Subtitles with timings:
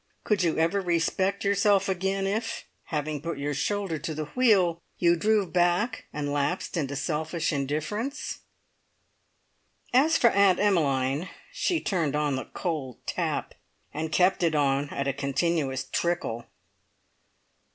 [0.23, 5.15] Could you ever respect yourself again if, having put your shoulder to the wheel, you
[5.15, 8.39] drew back and lapsed into selfish indifference?"
[9.93, 13.53] As for Aunt Emmeline, she turned on the cold tap,
[13.93, 16.47] and kept it on at a continuous trickle.